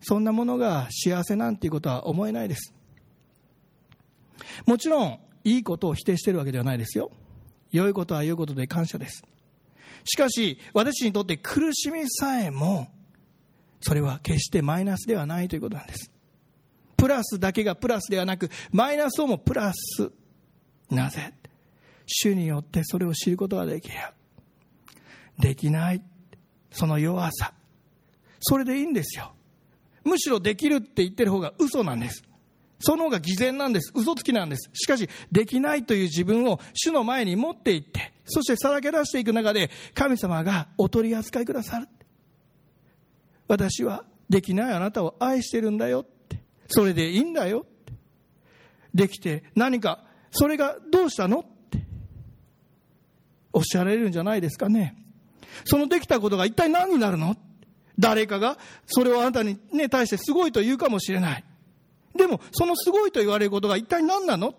[0.00, 2.74] そんなものが幸せなんていうことは思えないです。
[4.66, 7.12] もちろん、いいことを否定しているわけではないですよ。
[7.72, 9.24] 良いことは良いことで感謝です。
[10.04, 12.88] しかし、私にとって苦しみさえも、
[13.80, 16.10] それは決してマイナスではないということなんです。
[16.96, 20.12] プラスだけがプラスではなく、マイナスをもプラス。
[20.90, 21.32] なぜ？
[22.06, 23.94] 主によってそれを知ることができる。
[25.38, 26.02] できない。
[26.70, 27.54] その弱さ。
[28.40, 29.32] それでいいんですよ。
[30.04, 32.24] むしろできるって言ってる方が嘘なんです。
[32.82, 33.92] その方が偽善なんです。
[33.94, 34.68] 嘘つきなんです。
[34.74, 41.88] しかし、できないという自分を主の前に持っていって、そしてさらけ出していく中で、神様がお取り扱いくださる。
[43.46, 46.42] 私はできないあなたを愛してるんだよって。
[46.66, 47.92] それでいいんだよって。
[48.92, 51.84] できて何か、それがどうしたのって。
[53.52, 54.96] おっしゃられるんじゃないですかね。
[55.64, 57.36] そのできたことが一体何になるの
[57.98, 61.44] 誰かがそれをあなたに、ね、対してすごいと言うかもしれない。
[62.14, 64.54] でも、そのすごいと言われることが一体何なの？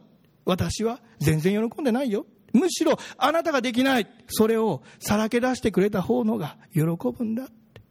[0.45, 2.25] 私は全然喜んでないよ。
[2.51, 4.07] むしろあなたができない。
[4.27, 7.81] それをさらけ出してくれた方のが喜ぶんだって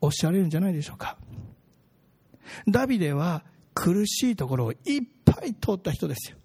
[0.00, 1.16] おっしゃれるんじゃないでしょうか。
[2.68, 3.42] ダビデは
[3.74, 4.80] 苦しいところをいっ
[5.24, 6.36] ぱい通った人ですよ。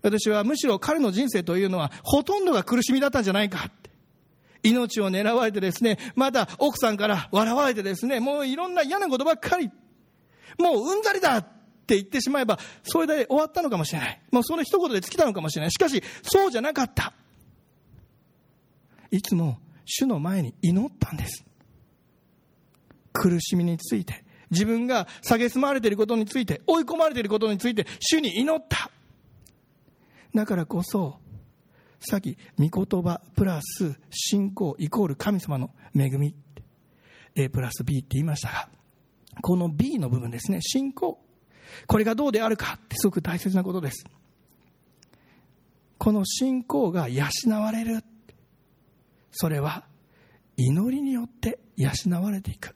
[0.00, 3.90] 私はむしろ彼の人生というのはほとんどが苦しみだったんじゃないかって。
[4.62, 9.70] 命を狙われてですね、また奥さんから笑われてですね、もういろんな嫌なことばっかり。
[10.58, 11.42] もううんざりだっ
[11.86, 14.20] て言ってしまえば、それで終わったのかもしれない。
[14.30, 15.72] もうその一言で尽きたのかもしれない。
[15.72, 17.12] しかし、そうじゃなかった。
[19.10, 21.44] いつも主の前に祈ったんです。
[23.12, 28.90] 苦しみについて、自分が蔑まれていることについて、追い込まれていることについて、主に祈った。
[30.34, 31.18] だからこそ、
[32.00, 36.34] さっき、御言葉プラス信仰イコール神様の恵み、
[37.34, 38.68] A プラス B って言いましたが、
[39.42, 41.18] この B の部分ですね、信仰。
[41.86, 44.04] これがどうであるかってすごく大切なことです。
[45.98, 47.24] この信仰が養
[47.60, 48.04] われる。
[49.32, 49.84] それは
[50.56, 51.90] 祈りによって養
[52.22, 52.74] われていく。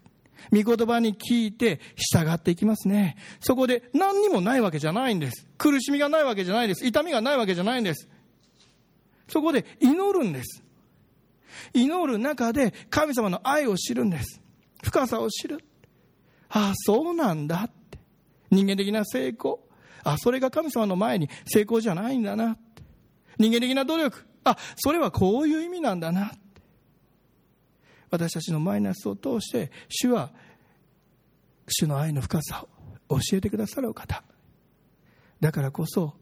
[0.51, 3.17] 御言葉に聞いて従っていきますね。
[3.41, 5.47] そこで何にもないわけじゃないんです。
[5.57, 6.85] 苦しみがないわけじゃないです。
[6.85, 8.09] 痛みがないわけじゃないんです。
[9.29, 10.63] そこで祈るんです。
[11.75, 14.41] 祈る中で神様の愛を知るんです。
[14.83, 15.65] 深さを知る。
[16.55, 17.99] ああ、そうなんだって。
[18.51, 19.61] 人間的な成功。
[20.05, 22.83] あ、それが神様の前に成功じゃないんだなって。
[23.39, 24.27] 人間的な努力。
[24.45, 26.37] あ、それはこういう意味なんだなって。
[28.11, 30.33] 私たちのマイナスを通して、主は、
[31.67, 32.67] 主の愛の深さ
[33.09, 34.23] を教えてくださるお方。
[35.41, 36.15] だからこそ、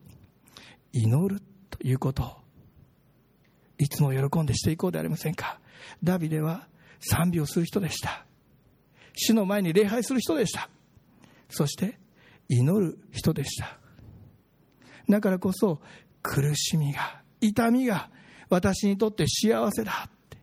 [0.92, 2.36] 祈るということを、
[3.78, 5.58] いつも喜んでしていこうではありませんか。
[6.04, 6.68] ダビデは
[7.00, 8.24] 賛美をする人でした。
[9.22, 10.70] 主の前に礼拝する人でした。
[11.50, 11.98] そして、
[12.48, 13.78] 祈る人でした。
[15.08, 15.80] だからこそ、
[16.22, 18.10] 苦しみが、痛みが、
[18.48, 20.38] 私にとって幸せだって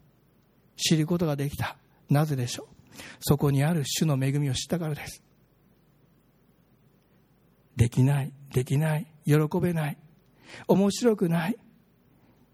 [0.77, 1.75] 知ることができた。
[2.09, 2.97] なぜでしょう？
[3.19, 5.21] そこにある主の恵みを知ったからです。
[7.75, 9.97] できない、できない、喜べない、
[10.67, 11.57] 面白くない、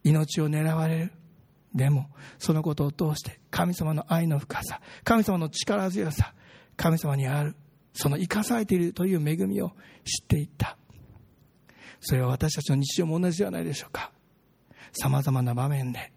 [0.04, 1.12] 命を狙われる。
[1.74, 6.34] でも、そのことを通して、神様の愛の深さ、神様の力強さ、
[6.78, 7.56] 神様にある、
[7.94, 9.70] その生かされているという恵みを
[10.04, 10.78] 知っていった。
[12.00, 14.12] それは私たちの日常も同じではないでしょうか。
[14.92, 16.12] 様々な場面で、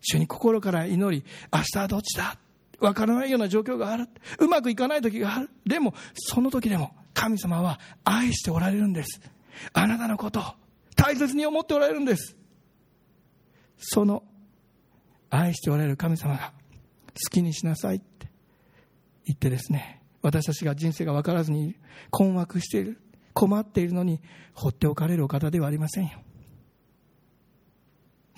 [0.00, 2.38] 主に心から祈り、明日はどっちだ？
[2.80, 4.08] わからないような状況がある。
[4.38, 5.50] うまくいかない時がある。
[5.66, 9.20] でも、その時でも、神様は愛しておられるんです。
[9.72, 10.42] あなたのことを
[10.94, 12.36] 大切に思っておられるんです。
[13.78, 14.22] その
[15.30, 16.52] 愛しておられる神様が
[17.12, 18.28] 好きにしなさいって
[19.26, 21.76] 言ってですね、私たちが人生が分からずに
[22.10, 23.00] 困惑している、
[23.34, 24.20] 困っているのに
[24.54, 26.22] 放っておかれるお方ではありませんよ。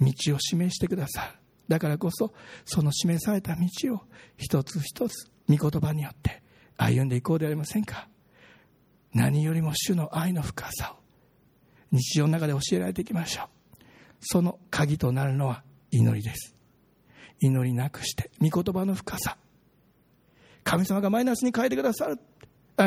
[0.00, 1.38] 道を示してくださる。
[1.68, 2.32] だからこそ、
[2.64, 4.00] その示された道を
[4.36, 6.42] 一つ一つ御言葉によって
[6.76, 8.08] 歩んでいこうではありませんか。
[9.14, 11.00] 何よりも主の愛の深さを
[11.92, 13.46] 日常の中で教えられていきましょう。
[14.20, 16.59] その鍵となるのは祈りです。
[17.40, 19.36] 祈りなくして、御言葉の深さ。
[20.62, 22.18] 神様がマイナスに変えてくださる。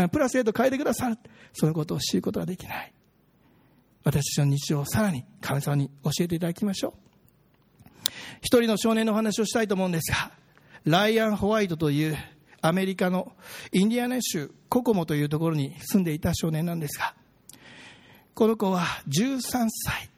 [0.09, 1.17] プラスへと変えてくださる。
[1.53, 2.93] そのことを知ることができない。
[4.03, 8.09] 私たちの日常をさらに神様に教えていただきましょう。
[8.41, 10.31] 一人の少年の話をしたいと思うんですが、
[10.85, 12.17] ライアン・ホワイトという
[12.61, 13.33] アメリカの
[13.71, 17.15] インディアナ州ココモというところに住んでいた少年なんですが、
[18.33, 20.09] この子は13歳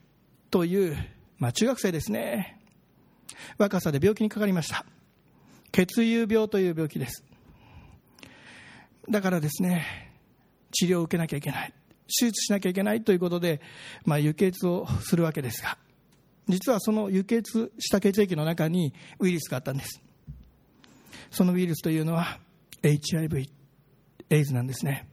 [0.50, 0.96] という、
[1.38, 2.55] まあ中学生ですね。
[3.58, 4.84] 若さで病気にかかりました。
[5.72, 7.24] 血友病という病気です。
[9.10, 10.12] だからですね、
[10.72, 11.72] 治療を受けなきゃいけない。
[12.06, 13.60] 手術しなきゃいけないということで、
[14.04, 15.76] まあ、輸血をするわけですが、
[16.48, 20.00] 実はその輸血した血液の中にウイルスがあったんです。
[21.30, 22.38] そのウイルスというのは
[22.82, 23.50] HIV、
[24.30, 25.08] エイズなんですね。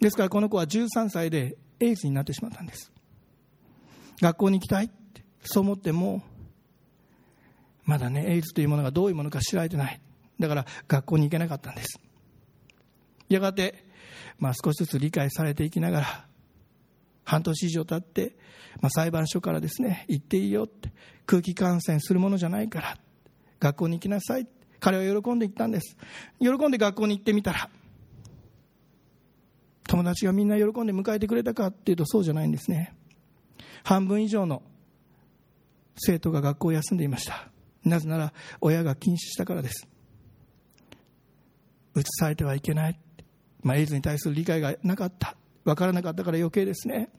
[0.00, 2.90] ですからこの子は13歳でエイズになってしまったんです。
[4.20, 6.22] 学校に行きたいってそう思っても、
[7.90, 10.00] まだね、エイズというものがどういうものか知られてない。
[10.38, 11.98] だから学校に行けなかったんです。
[13.28, 13.84] やがて、
[14.38, 16.26] まあ少しずつ理解されていきながら、
[17.24, 18.36] 半年以上経って、
[18.80, 20.92] まあ、裁判所からですね、行っていいよって、
[21.26, 22.96] 空気感染するものじゃないから、
[23.58, 24.46] 学校に行きなさい。
[24.78, 25.96] 彼は喜んで行ったんです。
[26.38, 27.70] 喜んで学校に行ってみたら、
[29.88, 32.94] 友達がみんな喜んで迎えてくれたかっていうとそうじゃないんですね。
[33.82, 34.62] 半分以上の
[35.96, 37.50] 生徒が学校を休んでいました。
[37.84, 39.88] なぜなら親が禁止したからです。
[41.96, 43.00] 移されてはいけない、
[43.62, 45.36] まあ、エイズに対する理解がなかった。
[45.64, 47.10] 分からなかったから余計ですね。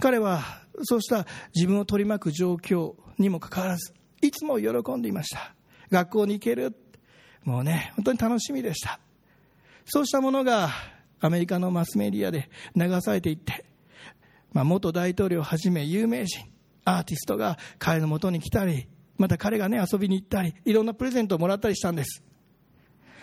[0.00, 0.42] 彼は
[0.82, 5.54] そうした自分を取り巻く状況にもかかわらずいつも喜んでいました。
[5.90, 6.74] 学校に行ける。
[7.44, 9.00] もうね本当に楽しみでした。
[9.84, 10.70] そうしたものが
[11.20, 13.64] アメリカのマスメディアで流されていって、
[14.52, 16.44] まあ、元大統領をはじめ有名人
[16.84, 18.86] アーティストが彼のもとに来たり
[19.22, 22.24] また彼がね遊びに行ったりいろんなプレゼントをもらったりしたんです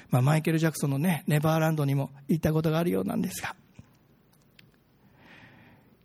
[0.10, 3.56] まあ、マイケル・ジャクソンのね、ネバーランドにも行ったことがあるようなんですが。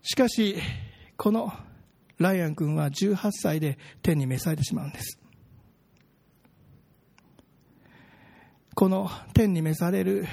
[0.02, 0.56] しかし、
[1.16, 1.54] この
[2.18, 5.18] ライアン君は18歳で天に召されてしまうんです。
[8.74, 10.26] この天に召される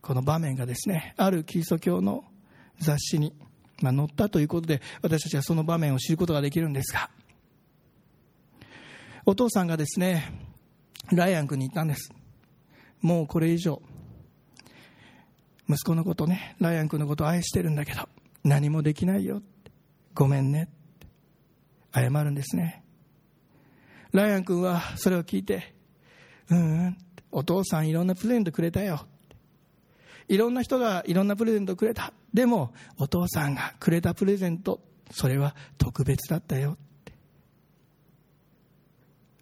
[0.00, 2.22] この場面がですね、あるキリスト教の
[2.78, 3.34] 雑誌に、
[3.80, 7.10] まあ、載ったということで、私たちはその場面を知ることができるんですが、
[9.24, 10.32] お父さんがですね、
[11.12, 12.12] ライアン君に言ったんです。
[13.00, 13.80] もうこれ以上、
[15.68, 18.08] 息子のことね、ライアン君のこと愛してるんだけど、
[18.42, 19.42] 何もできないよ。
[20.14, 20.68] ごめんね。
[21.94, 22.82] 謝るんですね。
[24.12, 25.74] ライアン君はそれを聞いて、
[26.50, 26.98] うんうん、
[27.30, 29.06] お父さんいろんなプレゼントくれたよ。
[30.28, 32.12] いろんな人がいろんなプレゼントくれた。
[32.32, 36.72] でも、お父さんがくれたプレゼント、それは特別だったよ。
[36.72, 37.12] って。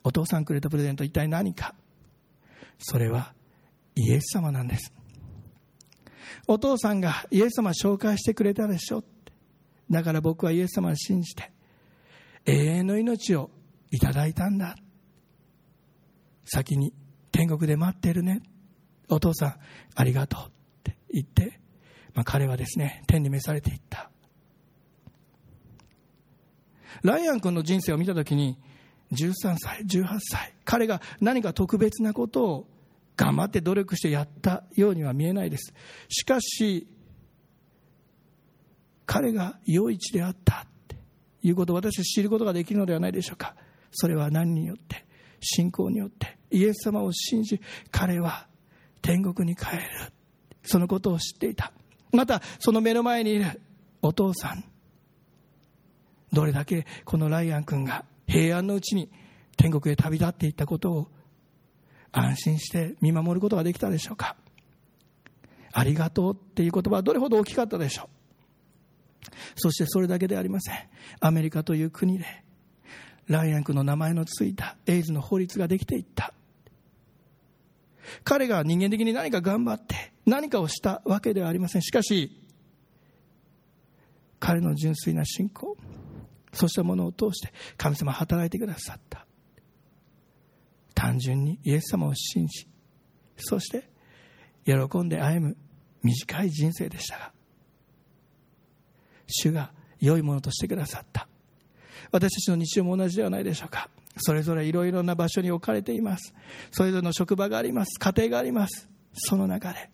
[0.05, 1.75] お父さんくれたプレゼント一体何か？
[2.79, 3.35] それは
[3.97, 4.93] イエス様なんです。
[6.47, 9.03] お父さんがイエス様紹介してくれたでしょ。
[9.91, 11.53] だから僕はイエス様を信じて
[12.45, 13.51] 永遠の命を
[13.91, 14.77] いただいたんだ。
[16.45, 16.93] 先に
[17.33, 18.43] 天国で待ってるね。
[19.09, 19.55] お父さん
[19.95, 20.51] ありがとうっ
[20.85, 21.61] て言って、
[22.17, 24.11] まあ、彼はですね天に召されていった
[27.03, 28.59] ライアン君の人生を見た時に
[29.13, 32.69] 13歳、18歳、彼が何か特別なことを
[33.17, 35.73] 頑張って努力してやったようには見えないです。
[36.09, 36.89] しかし、
[39.05, 40.97] 彼が良い地であったって
[41.43, 43.55] いうことを私は知ることができるのではないでしょうか。
[43.93, 45.07] それは何によって、
[45.41, 47.61] 信仰によって、イエス様を信じ、
[47.93, 48.49] 彼は
[49.03, 49.83] 天国に帰る。
[50.65, 51.73] そのことを知っていた。
[52.13, 53.61] また、その目の前にいる
[54.03, 54.65] お父さん。
[56.33, 59.11] どれだけこのライアン君が平安のうちに
[59.57, 61.09] 天国へ旅立っていったことを
[62.13, 64.37] 安心して見守ることができたでしょうか。
[65.73, 69.31] ありがとうっていう言葉はどれほど大きかったでしょう。
[69.57, 70.77] そしてそれだけではありません。
[71.21, 72.25] アメリカという国で
[73.29, 76.33] ライアン君の名前のついたエイズの法律ができていった。
[78.25, 81.83] 彼が人間的に何か頑張って何かをしたわけではありません。
[81.83, 82.43] しかし
[84.39, 85.77] 彼の純粋な信仰
[86.53, 89.27] そうしたものを通して神様働いてくださった。
[90.95, 92.67] 単純にイエス様を信じ
[93.37, 93.89] そして
[94.65, 95.57] 喜んで歩む
[96.03, 97.33] 短い人生でしたが
[99.27, 101.29] 主が良いものとしてくださった。
[102.13, 103.89] 私たちの日常も同じではないでしょうか。
[104.19, 106.35] それぞれいろいろな場所に置かれています。
[106.71, 107.99] それぞれの職場があります。
[107.99, 108.89] 家庭があります。
[109.13, 109.91] その中で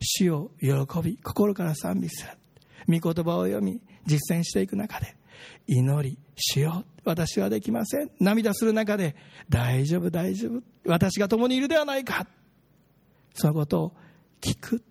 [0.00, 0.70] 主を喜
[1.02, 2.32] び心から賛美する。
[2.88, 5.14] 御言葉を読み実践していく中で
[5.66, 8.10] 祈りしよう私はできません。
[8.20, 9.14] 涙する中で
[9.48, 10.62] 大丈夫大丈夫。
[10.86, 12.26] 私が共にいるではないか。
[13.34, 13.92] そのことを
[14.40, 14.82] 聞く。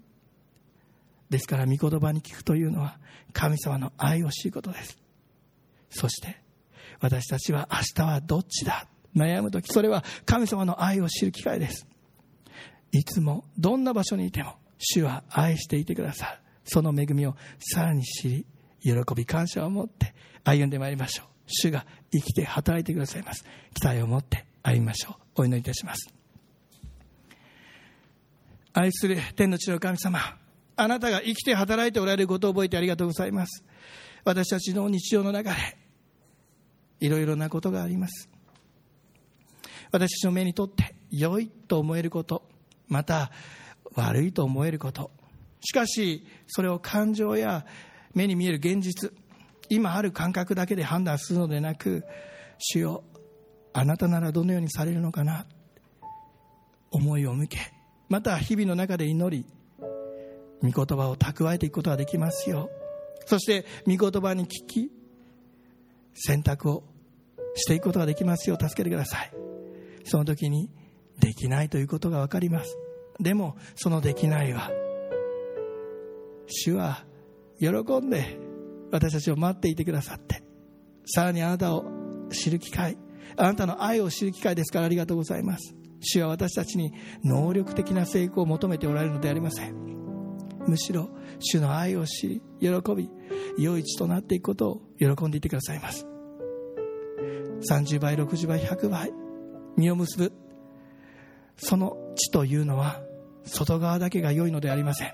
[1.29, 2.97] ですから御言葉に聞くというのは
[3.33, 4.97] 神様の愛を知ることです。
[5.89, 6.41] そして
[6.99, 8.87] 私たちは明日はどっちだ？
[9.15, 11.87] 悩む時それは神様の愛を知る機会です。
[12.91, 16.39] いつもどんな場所にいても主は愛していてくださる。
[16.63, 18.45] その恵みをさらに知り
[18.81, 21.27] 喜び感謝を持って歩んでまいりましょう。
[21.47, 23.43] 主が生きて働いてくださいます。
[23.73, 25.41] 期待を持って歩みましょう。
[25.41, 26.13] お祈りいたします。
[28.73, 30.19] 愛する天の地の神様
[30.75, 33.63] あなたが生きて働いておられることを覚えてありがとうございます。
[34.23, 35.77] 私たちの日常の中で
[36.99, 38.29] いろいろなことがあります。
[39.91, 42.43] 私たちの目にとって良いと思えること
[42.87, 43.31] また
[43.95, 45.11] 悪いと思えること。
[45.61, 47.65] しかしそれを感情や
[48.13, 49.11] 目に見える現実
[49.69, 52.03] 今ある感覚だけで判断するのでなく
[52.57, 53.03] 主よ
[53.73, 55.45] あなたならどのようにされるのかな
[56.91, 57.59] 思いを向け
[58.07, 59.45] また日々の中で祈り
[60.61, 62.69] 御言葉を蓄えていくことができますよ
[63.25, 64.91] そして御言葉に聞き
[66.21, 66.83] 選択を
[67.55, 69.31] していくことができますよう助けてください。
[70.03, 70.69] その時に
[71.19, 72.77] できないということが分かります。
[73.19, 74.71] でもそのできないは
[76.47, 77.05] 主は
[77.59, 77.67] 喜
[77.99, 78.37] んで
[78.91, 80.43] 私たちを待っていてくださって。
[81.05, 81.85] さらにあなたを
[82.31, 82.97] 知る機会。
[83.37, 85.75] あなたの愛を知る機会ですからありがとうございます。
[86.01, 86.93] 主は私たちに
[87.23, 89.75] 能力的な成功を求めておられるのでありません。
[90.67, 91.09] むしろ
[91.39, 93.09] 主の愛を知り喜び
[93.57, 96.08] 良い地となっていくことを喜んでいてくださいます。
[97.61, 99.11] 30倍60倍100倍
[99.77, 100.31] 実を結ぶ。
[101.57, 103.01] その地というのは
[103.43, 105.11] 外側だけが良いのでありません。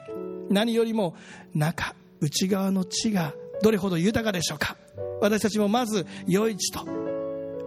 [0.50, 1.16] 何よりも
[1.54, 4.78] 中内側の地がどれほど豊かでしょうか。
[5.22, 6.86] 私たちもまず良い地と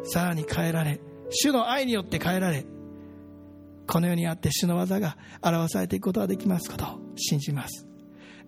[0.05, 1.01] さらに変えられ
[1.31, 2.64] 主の愛によって変えられ
[3.87, 7.87] この世にあって主の技が表されていくことができますことを信じます。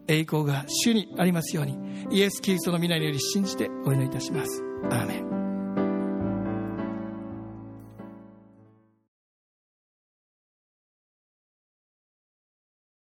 [0.07, 1.79] 栄光が主にありますように
[2.11, 4.63] イエス・キリストの皆により信じてお祈りいたします。
[4.91, 5.30] アーメン。